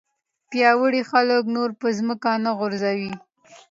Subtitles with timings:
[0.49, 3.11] پیاوړي خلک نور په ځمکه نه غورځوي.